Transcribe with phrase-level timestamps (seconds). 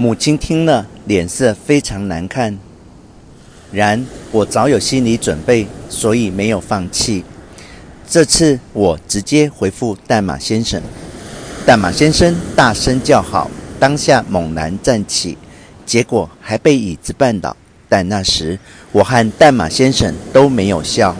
[0.00, 2.56] 母亲听了，脸色非常难看。
[3.70, 7.22] 然我早有心理准备，所以没有放弃。
[8.08, 10.80] 这次我直接回复淡马先生，
[11.66, 15.36] 淡马先生大声叫好，当下猛然站起，
[15.84, 17.54] 结果还被椅子绊倒。
[17.86, 18.58] 但那时
[18.92, 21.14] 我和淡马先生都没有笑。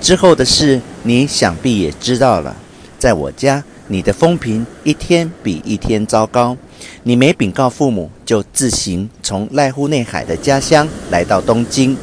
[0.00, 2.54] 之后的事你想必也知道了，
[2.96, 6.56] 在我家，你的风评一天比一天糟糕。
[7.02, 11.96] 你没禀告父母，就自行从濑户内海的家乡来到东京。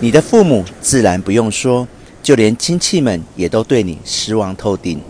[0.00, 1.86] 你的父母自然不用说。
[2.22, 5.00] 就连亲戚们也都对你失望透顶。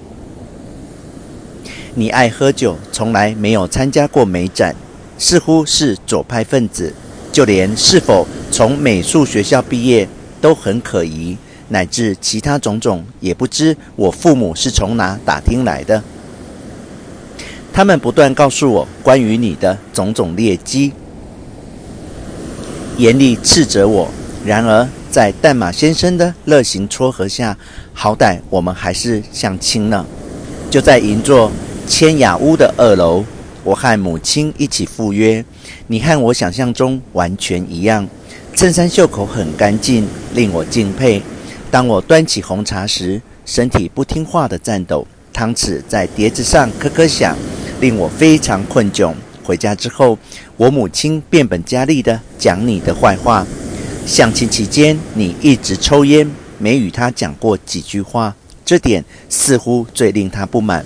[1.95, 4.77] 你爱喝酒，从来没有参加过美展，
[5.19, 6.95] 似乎是左派分子。
[7.33, 10.09] 就连是否从美术学校毕业
[10.41, 11.37] 都很可疑，
[11.71, 16.01] 乃至其他种种，也不知我父母是从哪打听来的。
[17.81, 20.93] 他们不断告诉我关于你的种种劣迹，
[22.99, 24.07] 严厉斥责我。
[24.45, 24.87] 然而。
[25.11, 27.57] 在淡马先生的热情撮合下，
[27.95, 30.07] 好歹我们还是相亲了。
[30.71, 31.51] 就在银座
[31.85, 33.25] 千雅屋的二楼，
[33.65, 35.43] 我和母亲一起赴约。
[35.87, 38.07] 你和我想象中完全一样，
[38.55, 41.21] 衬衫袖口很干净，令我敬佩。
[41.71, 47.37] 当我端起红茶时，身体不听话的颤抖，汤匙在碟子上咯咯响，
[47.81, 49.13] 令我非常困窘。
[49.43, 50.19] 回家之后，
[50.57, 53.47] 我母亲变本加厉地讲你的坏话。
[54.07, 60.85] 相亲期间，你一直抽烟，没与他讲过几句话，这点似乎最令他不满。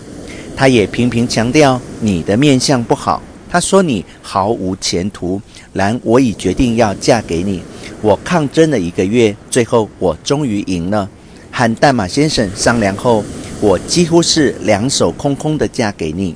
[0.56, 3.20] 他也频频强调你的面相不好，
[3.50, 5.40] 他说你毫无前途。
[5.72, 7.60] 然我已决定要嫁给你，
[8.00, 11.08] 我抗争了一个月，最后我终于赢了。
[11.50, 13.24] 和淡马先生商量后，
[13.60, 16.34] 我几乎是两手空空的嫁给你。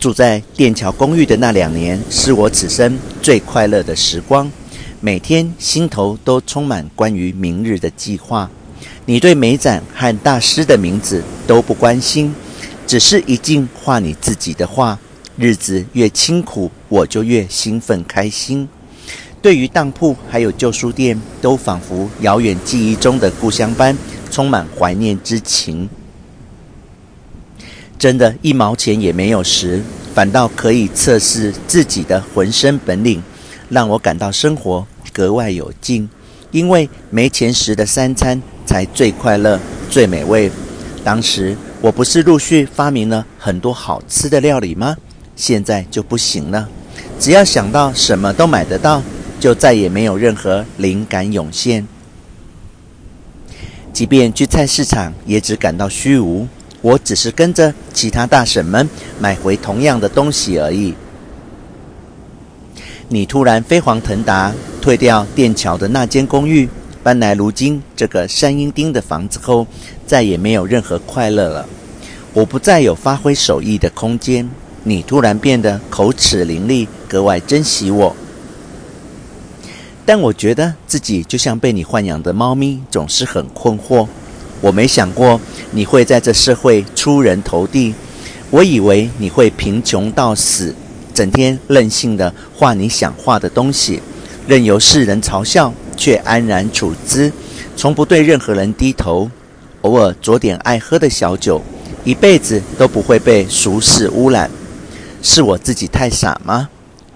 [0.00, 4.50] 住在电桥公寓的那两年，是我此生最快乐的时光。
[4.98, 8.50] 每天心头都充满关于明日的计划。
[9.04, 12.34] 你对美展和大师的名字都不关心，
[12.86, 14.98] 只是一劲画你自己的画。
[15.36, 18.66] 日子越清苦，我就越兴奋开心。
[19.42, 23.94] 对于当铺还有旧书店，都仿佛遥远记忆中的故乡般，
[24.30, 25.86] 充满怀念之情。
[28.00, 29.82] 真的，一毛钱也没有时，
[30.14, 33.22] 反倒可以测试自己的浑身本领。
[33.68, 36.08] 让我感到生活格外有劲，
[36.50, 40.50] 因为没钱时的三餐才最快乐、最美味。
[41.04, 44.96] 当时我不是陆续发明了很多好吃的料理吗？
[45.36, 46.66] 现在就不行了。
[47.18, 49.02] 只要想到什么都买得到，
[49.38, 51.86] 就再也没有任何灵感涌现。
[53.92, 56.48] 即便去菜市场，也只感到虚无。
[56.82, 60.94] 我只是跟着其他大婶们买回同样的东西而已。
[63.08, 66.68] 你突然飞黄腾达，退掉电桥的那间公寓，
[67.02, 69.66] 搬来如今这个山阴町的房子后，
[70.06, 71.66] 再也没有任何快乐了。
[72.32, 74.48] 我不再有发挥手艺的空间。
[74.82, 78.16] 你突然变得口齿伶俐，格外珍惜我。
[80.06, 84.06] 但我觉得自己就像被你豢养的猫咪，总是很困惑。
[84.60, 85.40] 我没想过
[85.70, 87.94] 你会在这社会出人头地，
[88.50, 90.74] 我以为你会贫穷到死。
[91.12, 94.00] 整天任性的画你想画的东西，
[94.46, 97.32] 任由世人嘲笑，却安然处之，
[97.76, 99.30] 从不对任何人低头。
[99.82, 101.62] 偶尔酌点爱喝的小酒，
[102.04, 104.50] 一辈子都不会被俗世污染。
[105.22, 106.68] 是我自己太傻吗？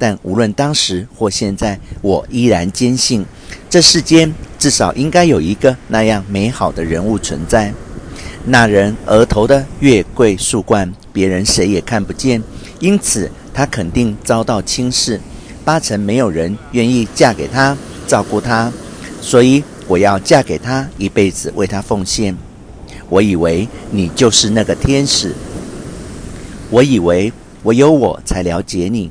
[0.05, 3.25] 但无论当时或现在，我依然坚信，
[3.71, 7.73] 这世间至少应该有一个那样美好的人物存在。
[8.45, 12.43] 那人额头的月桂树冠，别人谁也看不见，
[12.81, 13.31] 因此。
[13.55, 15.19] 他肯定遭到轻视，
[15.65, 17.75] 八成没有人愿意嫁给他，
[18.07, 18.71] 照顾他，
[19.23, 22.37] 所以我要嫁给他，一辈子为他奉献。
[23.09, 25.35] 我以为你就是那个天使，
[26.69, 27.33] 我以为
[27.63, 29.11] 唯有我才了解你，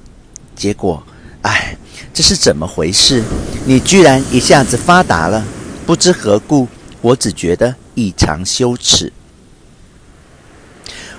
[0.55, 1.03] 结果，
[1.41, 1.75] 唉，
[2.13, 3.23] 这是怎么回事？
[3.65, 5.45] 你居然一下子发达了，
[5.85, 6.67] 不知何故，
[7.01, 9.11] 我只觉得异常羞耻。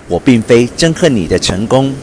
[0.09, 1.95] 我并非憎恨你的成功。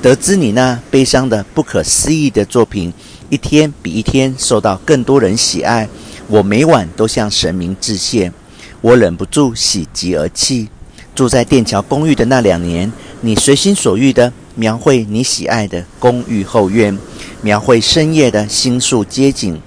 [0.00, 2.92] 得知你那悲伤的、不可思议的作品，
[3.30, 5.88] 一天比一天受到更多人喜爱，
[6.26, 8.32] 我每晚都向神明致谢。
[8.80, 10.68] 我忍不住喜极而泣。
[11.14, 12.90] 住在电桥公寓的那两年，
[13.20, 16.98] 你随心所欲的描绘你喜爱的公寓后院，
[17.40, 19.60] 描绘深夜的新宿街景。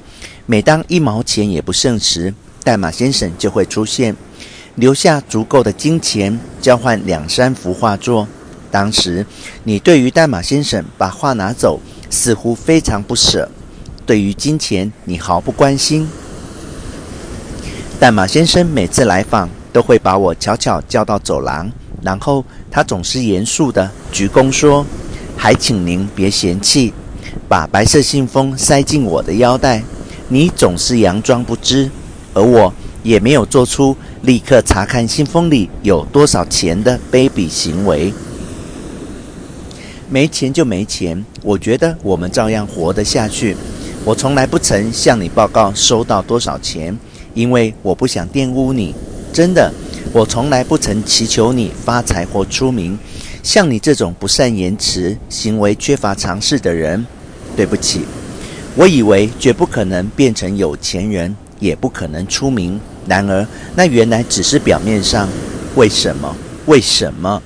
[0.46, 2.34] 每当一毛钱也不剩时，
[2.64, 4.16] 淡马先生就会出现，
[4.76, 8.28] 留下足够的金钱交换两三幅画作。
[8.70, 9.26] 当时
[9.64, 11.80] 你对于淡马先生把画拿走，
[12.10, 13.50] 似乎非常不舍。
[14.06, 16.08] 对于金钱，你毫不关心。
[18.00, 21.72] 淡马先生每次来访，都会把我悄悄叫到走廊，
[22.06, 24.86] 然后他总是严肃地鞠躬说
[25.36, 26.94] ：“还请您别嫌弃。”
[27.50, 29.84] 把白色信封塞进我的腰带。
[30.30, 31.90] 你总是佯装不知，
[32.34, 32.74] 而我
[33.04, 38.13] 也没有做出立刻查看信封里有多少钱的卑鄙行为。
[40.07, 43.57] 没钱就没钱，我觉得我们照样活得下去。
[44.04, 46.96] 我从来不曾向你报告收到多少钱，
[47.34, 48.94] 因为我不想玷污你。
[49.34, 49.72] 真的，
[50.13, 52.98] 我从来不曾祈求你发财或出名。
[53.44, 57.06] 像你这种不善言辞、行为缺乏常识的人，
[57.56, 58.02] 对不起，
[58.75, 62.80] 我以为绝不可能变成有钱人，也不可能出名。
[63.07, 65.30] 然而，那原来只是表面上。
[65.75, 66.36] 为什么？
[66.66, 67.42] 为什么？